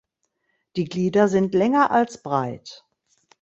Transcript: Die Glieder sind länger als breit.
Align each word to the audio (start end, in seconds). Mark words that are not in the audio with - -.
Die 0.77 0.85
Glieder 0.85 1.27
sind 1.27 1.53
länger 1.53 1.91
als 1.91 2.23
breit. 2.23 2.85